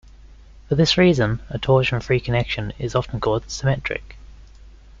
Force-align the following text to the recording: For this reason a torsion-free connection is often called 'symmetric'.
For 0.67 0.73
this 0.73 0.97
reason 0.97 1.41
a 1.51 1.59
torsion-free 1.59 2.21
connection 2.21 2.73
is 2.79 2.95
often 2.95 3.19
called 3.19 3.51
'symmetric'. 3.51 4.15